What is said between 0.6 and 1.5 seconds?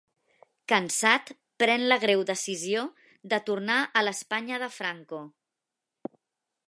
Cansat,